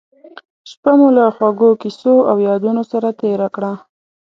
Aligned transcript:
شپه 0.69 0.91
مو 0.99 1.07
له 1.17 1.25
خوږو 1.35 1.69
کیسو 1.81 2.15
او 2.29 2.37
یادونو 2.47 2.83
سره 2.91 3.09
تېره 3.19 3.47
کړه. 3.55 3.73